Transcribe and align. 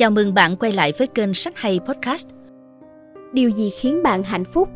Chào 0.00 0.10
mừng 0.10 0.34
bạn 0.34 0.56
quay 0.56 0.72
lại 0.72 0.92
với 0.98 1.06
kênh 1.06 1.34
Sách 1.34 1.56
Hay 1.56 1.80
Podcast. 1.86 2.26
Điều 3.32 3.50
gì 3.50 3.70
khiến 3.70 4.02
bạn 4.02 4.22
hạnh 4.22 4.44
phúc? 4.44 4.68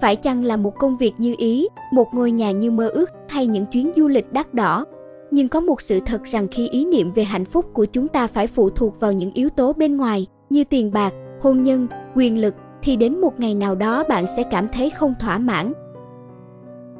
Phải 0.00 0.16
chăng 0.16 0.44
là 0.44 0.56
một 0.56 0.74
công 0.78 0.96
việc 0.96 1.12
như 1.18 1.34
ý, 1.38 1.68
một 1.92 2.06
ngôi 2.14 2.30
nhà 2.30 2.50
như 2.50 2.70
mơ 2.70 2.88
ước 2.88 3.10
hay 3.28 3.46
những 3.46 3.66
chuyến 3.66 3.92
du 3.96 4.08
lịch 4.08 4.32
đắt 4.32 4.54
đỏ? 4.54 4.84
Nhưng 5.30 5.48
có 5.48 5.60
một 5.60 5.80
sự 5.80 6.00
thật 6.06 6.24
rằng 6.24 6.48
khi 6.48 6.68
ý 6.68 6.84
niệm 6.84 7.12
về 7.12 7.24
hạnh 7.24 7.44
phúc 7.44 7.66
của 7.72 7.84
chúng 7.84 8.08
ta 8.08 8.26
phải 8.26 8.46
phụ 8.46 8.70
thuộc 8.70 9.00
vào 9.00 9.12
những 9.12 9.30
yếu 9.34 9.48
tố 9.48 9.72
bên 9.72 9.96
ngoài 9.96 10.26
như 10.50 10.64
tiền 10.64 10.92
bạc, 10.92 11.12
hôn 11.40 11.62
nhân, 11.62 11.86
quyền 12.14 12.40
lực 12.40 12.54
thì 12.82 12.96
đến 12.96 13.20
một 13.20 13.40
ngày 13.40 13.54
nào 13.54 13.74
đó 13.74 14.04
bạn 14.08 14.24
sẽ 14.36 14.42
cảm 14.50 14.68
thấy 14.68 14.90
không 14.90 15.14
thỏa 15.20 15.38
mãn. 15.38 15.72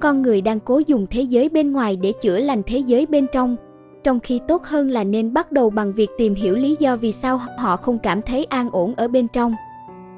Con 0.00 0.22
người 0.22 0.40
đang 0.40 0.60
cố 0.60 0.80
dùng 0.86 1.06
thế 1.10 1.22
giới 1.22 1.48
bên 1.48 1.72
ngoài 1.72 1.96
để 1.96 2.12
chữa 2.20 2.38
lành 2.38 2.62
thế 2.66 2.78
giới 2.78 3.06
bên 3.06 3.27
trong 3.33 3.56
trong 4.04 4.20
khi 4.20 4.40
tốt 4.48 4.64
hơn 4.64 4.90
là 4.90 5.04
nên 5.04 5.32
bắt 5.32 5.52
đầu 5.52 5.70
bằng 5.70 5.92
việc 5.92 6.10
tìm 6.18 6.34
hiểu 6.34 6.54
lý 6.54 6.77
do 6.78 6.96
vì 6.96 7.12
sao 7.12 7.41
họ 7.58 7.77
không 7.77 7.98
cảm 7.98 8.22
thấy 8.22 8.45
an 8.45 8.70
ổn 8.72 8.95
ở 8.96 9.08
bên 9.08 9.28
trong. 9.28 9.54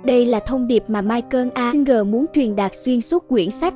Đây 0.04 0.26
là 0.26 0.40
thông 0.40 0.66
điệp 0.66 0.84
mà 0.88 1.00
Michael 1.00 1.48
A. 1.54 1.72
Singer 1.72 2.06
muốn 2.06 2.26
truyền 2.32 2.56
đạt 2.56 2.72
xuyên 2.74 3.00
suốt 3.00 3.28
quyển 3.28 3.50
sách. 3.50 3.74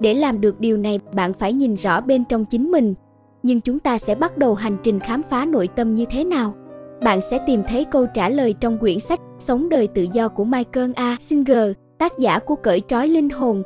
Để 0.00 0.14
làm 0.14 0.40
được 0.40 0.60
điều 0.60 0.76
này, 0.76 1.00
bạn 1.12 1.32
phải 1.32 1.52
nhìn 1.52 1.76
rõ 1.76 2.00
bên 2.00 2.24
trong 2.24 2.44
chính 2.44 2.70
mình. 2.70 2.94
Nhưng 3.42 3.60
chúng 3.60 3.78
ta 3.78 3.98
sẽ 3.98 4.14
bắt 4.14 4.38
đầu 4.38 4.54
hành 4.54 4.76
trình 4.82 5.00
khám 5.00 5.22
phá 5.22 5.44
nội 5.44 5.68
tâm 5.68 5.94
như 5.94 6.04
thế 6.10 6.24
nào? 6.24 6.54
Bạn 7.02 7.20
sẽ 7.20 7.38
tìm 7.46 7.62
thấy 7.68 7.84
câu 7.84 8.06
trả 8.06 8.28
lời 8.28 8.54
trong 8.60 8.78
quyển 8.78 9.00
sách 9.00 9.20
Sống 9.38 9.68
đời 9.68 9.88
tự 9.88 10.06
do 10.12 10.28
của 10.28 10.44
Michael 10.44 10.90
A. 10.96 11.16
Singer, 11.20 11.72
tác 11.98 12.18
giả 12.18 12.38
của 12.38 12.56
Cởi 12.56 12.82
trói 12.88 13.08
linh 13.08 13.30
hồn. 13.30 13.62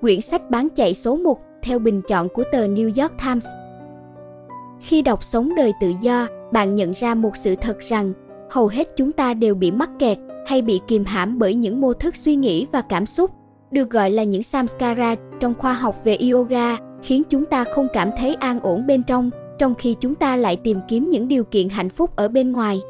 Quyển 0.00 0.20
sách 0.20 0.50
bán 0.50 0.68
chạy 0.68 0.94
số 0.94 1.16
1 1.16 1.38
theo 1.62 1.78
bình 1.78 2.02
chọn 2.08 2.28
của 2.28 2.44
tờ 2.52 2.66
New 2.66 3.02
York 3.02 3.12
Times. 3.24 3.46
Khi 4.82 5.02
đọc 5.02 5.24
Sống 5.24 5.54
đời 5.56 5.72
tự 5.80 5.92
do, 6.00 6.26
bạn 6.52 6.74
nhận 6.74 6.92
ra 6.94 7.14
một 7.14 7.36
sự 7.36 7.56
thật 7.56 7.78
rằng 7.80 8.12
hầu 8.50 8.66
hết 8.66 8.88
chúng 8.96 9.12
ta 9.12 9.34
đều 9.34 9.54
bị 9.54 9.70
mắc 9.70 9.90
kẹt 9.98 10.18
hay 10.46 10.62
bị 10.62 10.80
kìm 10.88 11.04
hãm 11.04 11.38
bởi 11.38 11.54
những 11.54 11.80
mô 11.80 11.92
thức 11.92 12.16
suy 12.16 12.36
nghĩ 12.36 12.66
và 12.72 12.80
cảm 12.80 13.06
xúc, 13.06 13.30
được 13.70 13.90
gọi 13.90 14.10
là 14.10 14.22
những 14.22 14.42
samskara 14.42 15.14
trong 15.40 15.54
khoa 15.58 15.72
học 15.72 16.04
về 16.04 16.18
yoga, 16.32 16.76
khiến 17.02 17.22
chúng 17.30 17.44
ta 17.44 17.64
không 17.64 17.88
cảm 17.92 18.10
thấy 18.18 18.34
an 18.34 18.60
ổn 18.60 18.86
bên 18.86 19.02
trong, 19.02 19.30
trong 19.58 19.74
khi 19.74 19.96
chúng 20.00 20.14
ta 20.14 20.36
lại 20.36 20.56
tìm 20.56 20.78
kiếm 20.88 21.10
những 21.10 21.28
điều 21.28 21.44
kiện 21.44 21.68
hạnh 21.68 21.88
phúc 21.88 22.16
ở 22.16 22.28
bên 22.28 22.52
ngoài. 22.52 22.80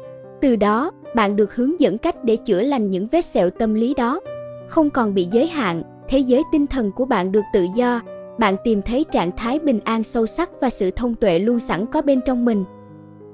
Từ 0.41 0.55
đó, 0.55 0.91
bạn 1.15 1.35
được 1.35 1.55
hướng 1.55 1.79
dẫn 1.79 1.97
cách 1.97 2.23
để 2.23 2.35
chữa 2.35 2.61
lành 2.61 2.89
những 2.89 3.07
vết 3.07 3.25
sẹo 3.25 3.49
tâm 3.49 3.73
lý 3.73 3.93
đó. 3.93 4.19
Không 4.67 4.89
còn 4.89 5.13
bị 5.13 5.27
giới 5.31 5.47
hạn, 5.47 5.83
thế 6.07 6.19
giới 6.19 6.43
tinh 6.51 6.67
thần 6.67 6.91
của 6.91 7.05
bạn 7.05 7.31
được 7.31 7.43
tự 7.53 7.65
do, 7.75 8.01
bạn 8.39 8.55
tìm 8.63 8.81
thấy 8.81 9.05
trạng 9.11 9.31
thái 9.37 9.59
bình 9.59 9.79
an 9.83 10.03
sâu 10.03 10.25
sắc 10.25 10.49
và 10.61 10.69
sự 10.69 10.91
thông 10.91 11.15
tuệ 11.15 11.39
luôn 11.39 11.59
sẵn 11.59 11.85
có 11.85 12.01
bên 12.01 12.21
trong 12.25 12.45
mình. 12.45 12.63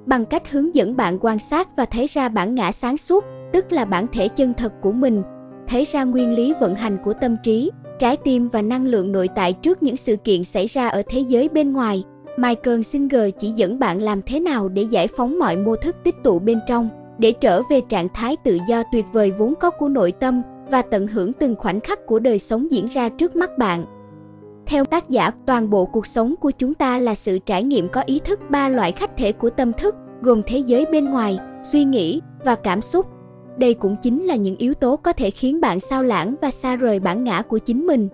Bằng 0.06 0.26
cách 0.26 0.52
hướng 0.52 0.76
dẫn 0.76 0.96
bạn 0.96 1.18
quan 1.22 1.40
sát 1.40 1.76
và 1.76 1.86
thấy 1.86 2.08
ra 2.08 2.30
bản 2.30 2.56
ngã 2.56 2.72
sáng 2.72 2.98
suốt, 2.98 3.26
tức 3.54 3.72
là 3.72 3.86
bản 3.86 4.08
thể 4.08 4.28
chân 4.28 4.54
thật 4.54 4.74
của 4.82 4.92
mình, 4.92 5.24
thấy 5.68 5.86
ra 5.86 6.04
nguyên 6.04 6.36
lý 6.36 6.54
vận 6.60 6.76
hành 6.76 6.98
của 7.04 7.14
tâm 7.14 7.36
trí, 7.44 7.72
trái 8.00 8.18
tim 8.18 8.48
và 8.48 8.62
năng 8.62 8.86
lượng 8.86 9.12
nội 9.12 9.30
tại 9.36 9.54
trước 9.54 9.84
những 9.84 9.98
sự 9.98 10.16
kiện 10.16 10.44
xảy 10.44 10.66
ra 10.66 10.88
ở 10.88 11.02
thế 11.10 11.20
giới 11.20 11.50
bên 11.50 11.74
ngoài. 11.74 12.04
Michael 12.38 12.82
Singer 12.82 13.30
chỉ 13.40 13.52
dẫn 13.56 13.80
bạn 13.80 14.02
làm 14.02 14.22
thế 14.22 14.40
nào 14.40 14.70
để 14.70 14.82
giải 14.82 15.08
phóng 15.08 15.40
mọi 15.40 15.58
mô 15.58 15.76
thức 15.76 15.96
tích 16.04 16.16
tụ 16.24 16.40
bên 16.40 16.60
trong, 16.68 16.90
để 17.18 17.32
trở 17.32 17.62
về 17.70 17.82
trạng 17.90 18.08
thái 18.14 18.38
tự 18.44 18.58
do 18.68 18.84
tuyệt 18.92 19.06
vời 19.14 19.32
vốn 19.32 19.54
có 19.60 19.70
của 19.70 19.88
nội 19.88 20.12
tâm 20.12 20.42
và 20.72 20.82
tận 20.82 21.08
hưởng 21.08 21.34
từng 21.34 21.56
khoảnh 21.56 21.80
khắc 21.80 22.06
của 22.06 22.20
đời 22.20 22.40
sống 22.40 22.72
diễn 22.72 22.86
ra 22.86 23.10
trước 23.10 23.36
mắt 23.36 23.58
bạn. 23.58 23.86
Theo 24.70 24.86
tác 24.86 25.10
giả, 25.10 25.32
toàn 25.46 25.70
bộ 25.70 25.86
cuộc 25.86 26.08
sống 26.08 26.36
của 26.40 26.52
chúng 26.52 26.74
ta 26.74 27.00
là 27.00 27.16
sự 27.16 27.40
trải 27.40 27.64
nghiệm 27.64 27.90
có 27.90 28.02
ý 28.02 28.20
thức 28.20 28.40
ba 28.50 28.70
loại 28.70 28.92
khách 28.92 29.18
thể 29.18 29.32
của 29.32 29.50
tâm 29.50 29.74
thức, 29.74 29.96
gồm 30.22 30.42
thế 30.46 30.58
giới 30.58 30.86
bên 30.92 31.06
ngoài, 31.06 31.40
suy 31.64 31.84
nghĩ 31.84 32.22
và 32.46 32.56
cảm 32.56 32.82
xúc. 32.82 33.06
Đây 33.58 33.74
cũng 33.74 33.96
chính 34.02 34.24
là 34.24 34.36
những 34.36 34.56
yếu 34.56 34.74
tố 34.74 34.96
có 34.96 35.14
thể 35.14 35.32
khiến 35.32 35.62
bạn 35.62 35.80
sao 35.80 36.04
lãng 36.04 36.36
và 36.42 36.52
xa 36.52 36.76
rời 36.76 37.00
bản 37.00 37.24
ngã 37.24 37.42
của 37.42 37.58
chính 37.58 37.88
mình. 37.88 38.08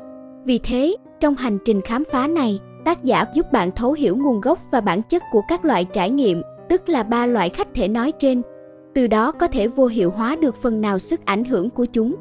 Vì 0.45 0.57
thế, 0.57 0.95
trong 1.19 1.35
hành 1.35 1.57
trình 1.65 1.81
khám 1.81 2.03
phá 2.11 2.27
này, 2.27 2.59
tác 2.85 3.03
giả 3.03 3.25
giúp 3.33 3.51
bạn 3.51 3.71
thấu 3.71 3.94
hiểu 3.94 4.17
nguồn 4.17 4.41
gốc 4.41 4.59
và 4.71 4.81
bản 4.81 5.01
chất 5.01 5.23
của 5.31 5.41
các 5.47 5.65
loại 5.65 5.85
trải 5.85 6.09
nghiệm, 6.09 6.41
tức 6.69 6.89
là 6.89 7.03
ba 7.03 7.25
loại 7.25 7.49
khách 7.49 7.73
thể 7.73 7.88
nói 7.88 8.11
trên. 8.19 8.41
Từ 8.94 9.07
đó 9.07 9.31
có 9.31 9.47
thể 9.47 9.67
vô 9.67 9.85
hiệu 9.85 10.11
hóa 10.11 10.35
được 10.35 10.55
phần 10.55 10.81
nào 10.81 10.99
sức 10.99 11.25
ảnh 11.25 11.44
hưởng 11.44 11.69
của 11.69 11.85
chúng. 11.85 12.15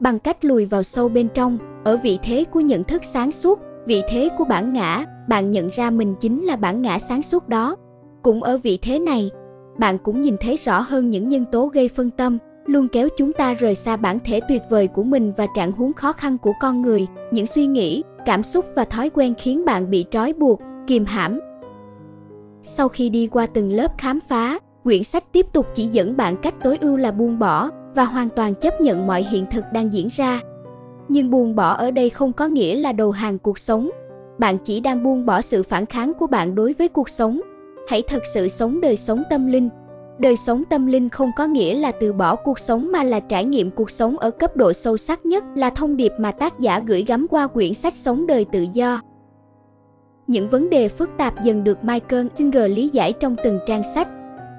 Bằng 0.00 0.18
cách 0.18 0.44
lùi 0.44 0.66
vào 0.66 0.82
sâu 0.82 1.08
bên 1.08 1.28
trong, 1.34 1.58
ở 1.84 1.96
vị 1.96 2.18
thế 2.22 2.44
của 2.44 2.60
nhận 2.60 2.84
thức 2.84 3.04
sáng 3.04 3.32
suốt, 3.32 3.60
vị 3.86 4.02
thế 4.08 4.28
của 4.38 4.44
bản 4.44 4.72
ngã, 4.72 5.04
bạn 5.28 5.50
nhận 5.50 5.68
ra 5.68 5.90
mình 5.90 6.14
chính 6.20 6.44
là 6.44 6.56
bản 6.56 6.82
ngã 6.82 6.98
sáng 6.98 7.22
suốt 7.22 7.48
đó. 7.48 7.76
Cũng 8.22 8.42
ở 8.42 8.58
vị 8.58 8.78
thế 8.82 8.98
này, 8.98 9.30
bạn 9.78 9.98
cũng 9.98 10.22
nhìn 10.22 10.36
thấy 10.40 10.56
rõ 10.56 10.80
hơn 10.80 11.10
những 11.10 11.28
nhân 11.28 11.44
tố 11.52 11.66
gây 11.66 11.88
phân 11.88 12.10
tâm, 12.10 12.38
luôn 12.66 12.88
kéo 12.88 13.08
chúng 13.16 13.32
ta 13.32 13.54
rời 13.54 13.74
xa 13.74 13.96
bản 13.96 14.18
thể 14.24 14.40
tuyệt 14.48 14.62
vời 14.70 14.86
của 14.86 15.02
mình 15.02 15.32
và 15.36 15.46
trạng 15.54 15.72
huống 15.72 15.92
khó 15.92 16.12
khăn 16.12 16.38
của 16.38 16.52
con 16.60 16.82
người, 16.82 17.06
những 17.30 17.46
suy 17.46 17.66
nghĩ, 17.66 18.02
cảm 18.26 18.42
xúc 18.42 18.64
và 18.74 18.84
thói 18.84 19.10
quen 19.10 19.34
khiến 19.38 19.64
bạn 19.64 19.90
bị 19.90 20.04
trói 20.10 20.32
buộc, 20.32 20.60
kìm 20.86 21.04
hãm. 21.04 21.40
Sau 22.62 22.88
khi 22.88 23.08
đi 23.08 23.26
qua 23.26 23.46
từng 23.46 23.72
lớp 23.72 23.98
khám 23.98 24.20
phá, 24.20 24.58
quyển 24.84 25.04
sách 25.04 25.24
tiếp 25.32 25.46
tục 25.52 25.66
chỉ 25.74 25.86
dẫn 25.86 26.16
bạn 26.16 26.36
cách 26.36 26.54
tối 26.62 26.78
ưu 26.80 26.96
là 26.96 27.10
buông 27.10 27.38
bỏ 27.38 27.70
và 27.94 28.04
hoàn 28.04 28.28
toàn 28.28 28.54
chấp 28.54 28.80
nhận 28.80 29.06
mọi 29.06 29.22
hiện 29.30 29.46
thực 29.50 29.64
đang 29.72 29.92
diễn 29.92 30.08
ra 30.10 30.40
nhưng 31.12 31.30
buông 31.30 31.54
bỏ 31.54 31.74
ở 31.74 31.90
đây 31.90 32.10
không 32.10 32.32
có 32.32 32.46
nghĩa 32.46 32.76
là 32.76 32.92
đầu 32.92 33.10
hàng 33.10 33.38
cuộc 33.38 33.58
sống. 33.58 33.90
Bạn 34.38 34.58
chỉ 34.58 34.80
đang 34.80 35.02
buông 35.02 35.26
bỏ 35.26 35.40
sự 35.40 35.62
phản 35.62 35.86
kháng 35.86 36.12
của 36.14 36.26
bạn 36.26 36.54
đối 36.54 36.72
với 36.72 36.88
cuộc 36.88 37.08
sống. 37.08 37.40
Hãy 37.88 38.02
thật 38.08 38.22
sự 38.34 38.48
sống 38.48 38.80
đời 38.80 38.96
sống 38.96 39.22
tâm 39.30 39.46
linh. 39.46 39.68
Đời 40.18 40.36
sống 40.36 40.64
tâm 40.70 40.86
linh 40.86 41.08
không 41.08 41.30
có 41.36 41.46
nghĩa 41.46 41.74
là 41.74 41.92
từ 41.92 42.12
bỏ 42.12 42.36
cuộc 42.36 42.58
sống 42.58 42.92
mà 42.92 43.02
là 43.02 43.20
trải 43.20 43.44
nghiệm 43.44 43.70
cuộc 43.70 43.90
sống 43.90 44.18
ở 44.18 44.30
cấp 44.30 44.56
độ 44.56 44.72
sâu 44.72 44.96
sắc 44.96 45.26
nhất, 45.26 45.44
là 45.54 45.70
thông 45.70 45.96
điệp 45.96 46.12
mà 46.18 46.32
tác 46.32 46.58
giả 46.58 46.82
gửi 46.86 47.04
gắm 47.04 47.26
qua 47.30 47.46
quyển 47.46 47.74
sách 47.74 47.94
sống 47.94 48.26
đời 48.26 48.44
tự 48.52 48.66
do. 48.72 49.00
Những 50.26 50.48
vấn 50.48 50.70
đề 50.70 50.88
phức 50.88 51.10
tạp 51.18 51.44
dần 51.44 51.64
được 51.64 51.84
michael 51.84 52.26
singer 52.34 52.76
lý 52.76 52.88
giải 52.88 53.12
trong 53.12 53.36
từng 53.44 53.58
trang 53.66 53.82
sách. 53.94 54.08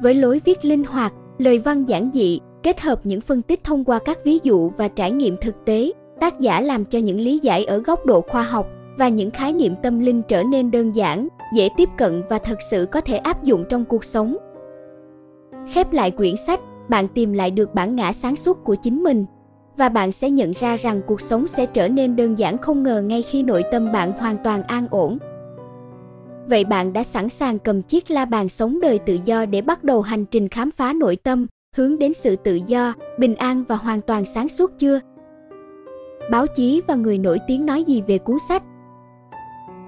Với 0.01 0.13
lối 0.13 0.41
viết 0.45 0.65
linh 0.65 0.83
hoạt, 0.83 1.13
lời 1.37 1.57
văn 1.57 1.85
giản 1.85 2.09
dị, 2.13 2.39
kết 2.63 2.81
hợp 2.81 2.99
những 3.03 3.21
phân 3.21 3.41
tích 3.41 3.63
thông 3.63 3.83
qua 3.83 3.99
các 4.05 4.17
ví 4.23 4.39
dụ 4.43 4.69
và 4.69 4.87
trải 4.87 5.11
nghiệm 5.11 5.37
thực 5.37 5.65
tế 5.65 5.91
tác 6.23 6.39
giả 6.39 6.61
làm 6.61 6.85
cho 6.85 6.99
những 6.99 7.19
lý 7.19 7.39
giải 7.39 7.65
ở 7.65 7.77
góc 7.77 8.05
độ 8.05 8.21
khoa 8.21 8.43
học 8.43 8.67
và 8.97 9.09
những 9.09 9.31
khái 9.31 9.53
niệm 9.53 9.75
tâm 9.83 9.99
linh 9.99 10.21
trở 10.21 10.43
nên 10.43 10.71
đơn 10.71 10.95
giản, 10.95 11.27
dễ 11.55 11.69
tiếp 11.77 11.89
cận 11.97 12.23
và 12.29 12.37
thật 12.37 12.57
sự 12.69 12.87
có 12.91 13.01
thể 13.01 13.17
áp 13.17 13.43
dụng 13.43 13.65
trong 13.69 13.85
cuộc 13.85 14.03
sống. 14.03 14.37
Khép 15.73 15.93
lại 15.93 16.11
quyển 16.11 16.35
sách, 16.35 16.59
bạn 16.89 17.07
tìm 17.07 17.33
lại 17.33 17.51
được 17.51 17.73
bản 17.73 17.95
ngã 17.95 18.13
sáng 18.13 18.35
suốt 18.35 18.63
của 18.63 18.75
chính 18.75 19.03
mình 19.03 19.25
và 19.77 19.89
bạn 19.89 20.11
sẽ 20.11 20.29
nhận 20.29 20.51
ra 20.51 20.75
rằng 20.75 21.01
cuộc 21.07 21.21
sống 21.21 21.47
sẽ 21.47 21.65
trở 21.65 21.87
nên 21.87 22.15
đơn 22.15 22.37
giản 22.37 22.57
không 22.57 22.83
ngờ 22.83 23.01
ngay 23.01 23.21
khi 23.21 23.43
nội 23.43 23.63
tâm 23.71 23.91
bạn 23.91 24.11
hoàn 24.11 24.37
toàn 24.43 24.63
an 24.63 24.87
ổn. 24.91 25.17
Vậy 26.47 26.65
bạn 26.65 26.93
đã 26.93 27.03
sẵn 27.03 27.29
sàng 27.29 27.59
cầm 27.59 27.81
chiếc 27.81 28.11
la 28.11 28.25
bàn 28.25 28.49
sống 28.49 28.79
đời 28.81 28.99
tự 28.99 29.17
do 29.25 29.45
để 29.45 29.61
bắt 29.61 29.83
đầu 29.83 30.01
hành 30.01 30.25
trình 30.25 30.49
khám 30.49 30.71
phá 30.71 30.93
nội 30.93 31.15
tâm, 31.15 31.47
hướng 31.75 31.99
đến 31.99 32.13
sự 32.13 32.35
tự 32.35 32.59
do, 32.67 32.93
bình 33.17 33.35
an 33.35 33.63
và 33.67 33.75
hoàn 33.75 34.01
toàn 34.01 34.25
sáng 34.25 34.49
suốt 34.49 34.71
chưa? 34.79 34.99
Báo 36.31 36.47
chí 36.47 36.81
và 36.87 36.95
người 36.95 37.17
nổi 37.17 37.39
tiếng 37.47 37.65
nói 37.65 37.83
gì 37.83 38.03
về 38.07 38.17
cuốn 38.17 38.37
sách. 38.49 38.63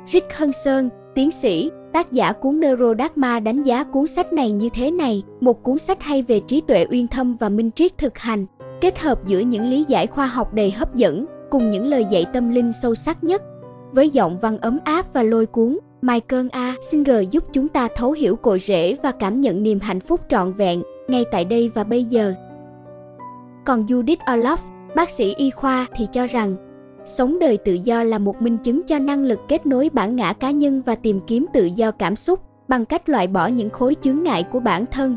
Rick 0.06 0.34
Hân 0.34 0.90
tiến 1.16 1.32
sĩ, 1.32 1.72
tác 1.94 2.12
giả 2.12 2.32
cuốn 2.32 2.60
Neurodharma 2.60 3.40
đánh 3.40 3.64
giá 3.64 3.84
cuốn 3.84 4.08
sách 4.08 4.34
này 4.34 4.52
như 4.52 4.70
thế 4.74 4.92
này, 4.92 5.24
một 5.42 5.64
cuốn 5.64 5.78
sách 5.78 6.04
hay 6.04 6.22
về 6.22 6.40
trí 6.40 6.62
tuệ 6.62 6.86
uyên 6.92 7.08
thâm 7.08 7.36
và 7.36 7.50
minh 7.50 7.72
triết 7.72 7.98
thực 7.98 8.18
hành, 8.18 8.46
kết 8.82 9.00
hợp 9.00 9.26
giữa 9.26 9.40
những 9.40 9.70
lý 9.70 9.84
giải 9.84 10.08
khoa 10.08 10.28
học 10.28 10.54
đầy 10.54 10.72
hấp 10.72 10.96
dẫn 10.96 11.26
cùng 11.50 11.70
những 11.70 11.88
lời 11.88 12.06
dạy 12.10 12.26
tâm 12.34 12.50
linh 12.50 12.72
sâu 12.82 12.96
sắc 12.96 13.24
nhất. 13.24 13.42
Với 13.92 14.10
giọng 14.10 14.40
văn 14.40 14.58
ấm 14.58 14.80
áp 14.84 15.14
và 15.14 15.24
lôi 15.24 15.46
cuốn, 15.46 15.78
Michael 16.02 16.48
A. 16.52 16.76
Singer 16.82 17.30
giúp 17.32 17.44
chúng 17.54 17.68
ta 17.68 17.88
thấu 17.96 18.12
hiểu 18.12 18.36
cội 18.36 18.60
rễ 18.60 18.96
và 19.04 19.12
cảm 19.12 19.42
nhận 19.42 19.64
niềm 19.64 19.80
hạnh 19.80 20.00
phúc 20.00 20.22
trọn 20.30 20.54
vẹn 20.54 20.84
ngay 21.08 21.26
tại 21.32 21.46
đây 21.46 21.72
và 21.74 21.84
bây 21.84 22.04
giờ. 22.04 22.34
Còn 23.66 23.86
Judith 23.86 24.18
Orloff, 24.26 24.58
Bác 24.96 25.10
sĩ 25.10 25.34
y 25.38 25.50
khoa 25.50 25.88
thì 25.96 26.08
cho 26.12 26.26
rằng, 26.26 26.56
sống 27.06 27.40
đời 27.40 27.58
tự 27.58 27.78
do 27.84 28.04
là 28.04 28.18
một 28.18 28.42
minh 28.42 28.58
chứng 28.58 28.84
cho 28.88 29.00
năng 29.00 29.24
lực 29.24 29.40
kết 29.48 29.66
nối 29.66 29.90
bản 29.94 30.16
ngã 30.16 30.34
cá 30.34 30.52
nhân 30.52 30.82
và 30.86 30.96
tìm 30.96 31.20
kiếm 31.28 31.46
tự 31.54 31.70
do 31.76 31.92
cảm 31.92 32.16
xúc 32.16 32.40
bằng 32.68 32.86
cách 32.86 33.10
loại 33.10 33.28
bỏ 33.28 33.48
những 33.48 33.70
khối 33.70 33.96
chướng 34.02 34.24
ngại 34.24 34.46
của 34.52 34.60
bản 34.60 34.86
thân. 34.92 35.16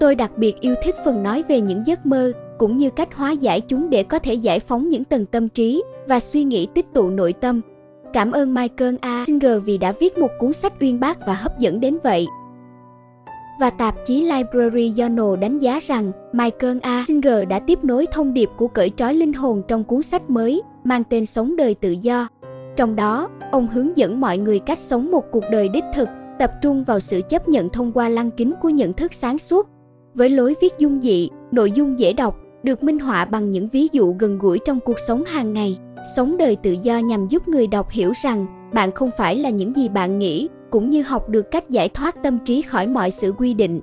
Tôi 0.00 0.14
đặc 0.14 0.38
biệt 0.38 0.60
yêu 0.60 0.74
thích 0.82 0.94
phần 1.04 1.22
nói 1.22 1.44
về 1.48 1.60
những 1.60 1.86
giấc 1.86 2.06
mơ, 2.06 2.32
cũng 2.58 2.76
như 2.76 2.90
cách 2.90 3.14
hóa 3.14 3.32
giải 3.32 3.60
chúng 3.60 3.90
để 3.90 4.02
có 4.02 4.18
thể 4.18 4.34
giải 4.34 4.60
phóng 4.60 4.88
những 4.88 5.04
tầng 5.04 5.26
tâm 5.26 5.48
trí 5.48 5.82
và 6.08 6.20
suy 6.20 6.44
nghĩ 6.44 6.68
tích 6.74 6.86
tụ 6.94 7.10
nội 7.10 7.32
tâm. 7.32 7.60
Cảm 8.12 8.32
ơn 8.32 8.54
Michael 8.54 8.94
A. 9.00 9.24
Singer 9.26 9.64
vì 9.64 9.78
đã 9.78 9.92
viết 10.00 10.18
một 10.18 10.30
cuốn 10.38 10.52
sách 10.52 10.72
uyên 10.80 11.00
bác 11.00 11.26
và 11.26 11.34
hấp 11.34 11.58
dẫn 11.58 11.80
đến 11.80 11.98
vậy 12.02 12.26
và 13.58 13.70
tạp 13.70 13.94
chí 14.04 14.22
Library 14.22 14.90
Journal 14.90 15.36
đánh 15.36 15.58
giá 15.58 15.78
rằng 15.82 16.12
Michael 16.32 16.78
A. 16.82 17.04
Singer 17.08 17.48
đã 17.48 17.58
tiếp 17.58 17.84
nối 17.84 18.06
thông 18.12 18.34
điệp 18.34 18.50
của 18.56 18.68
cởi 18.68 18.90
trói 18.96 19.14
linh 19.14 19.32
hồn 19.32 19.62
trong 19.68 19.84
cuốn 19.84 20.02
sách 20.02 20.30
mới 20.30 20.62
mang 20.84 21.04
tên 21.04 21.26
Sống 21.26 21.56
đời 21.56 21.74
tự 21.74 21.90
do. 21.90 22.28
Trong 22.76 22.96
đó, 22.96 23.28
ông 23.50 23.66
hướng 23.66 23.96
dẫn 23.96 24.20
mọi 24.20 24.38
người 24.38 24.58
cách 24.58 24.78
sống 24.78 25.10
một 25.10 25.24
cuộc 25.30 25.44
đời 25.50 25.68
đích 25.68 25.84
thực, 25.94 26.08
tập 26.38 26.52
trung 26.62 26.84
vào 26.84 27.00
sự 27.00 27.20
chấp 27.28 27.48
nhận 27.48 27.68
thông 27.68 27.92
qua 27.92 28.08
lăng 28.08 28.30
kính 28.30 28.52
của 28.60 28.68
nhận 28.68 28.92
thức 28.92 29.14
sáng 29.14 29.38
suốt. 29.38 29.68
Với 30.14 30.30
lối 30.30 30.54
viết 30.60 30.74
dung 30.78 31.02
dị, 31.02 31.30
nội 31.52 31.70
dung 31.70 31.98
dễ 31.98 32.12
đọc, 32.12 32.36
được 32.62 32.82
minh 32.82 32.98
họa 32.98 33.24
bằng 33.24 33.50
những 33.50 33.68
ví 33.68 33.88
dụ 33.92 34.14
gần 34.18 34.38
gũi 34.38 34.58
trong 34.64 34.80
cuộc 34.80 34.98
sống 34.98 35.24
hàng 35.24 35.52
ngày. 35.52 35.78
Sống 36.16 36.36
đời 36.36 36.56
tự 36.56 36.76
do 36.82 36.98
nhằm 36.98 37.28
giúp 37.28 37.48
người 37.48 37.66
đọc 37.66 37.90
hiểu 37.90 38.12
rằng 38.22 38.46
bạn 38.72 38.92
không 38.92 39.10
phải 39.18 39.36
là 39.36 39.50
những 39.50 39.76
gì 39.76 39.88
bạn 39.88 40.18
nghĩ 40.18 40.48
cũng 40.70 40.90
như 40.90 41.02
học 41.02 41.28
được 41.28 41.50
cách 41.50 41.70
giải 41.70 41.88
thoát 41.88 42.22
tâm 42.22 42.38
trí 42.44 42.62
khỏi 42.62 42.86
mọi 42.86 43.10
sự 43.10 43.32
quy 43.38 43.54
định. 43.54 43.80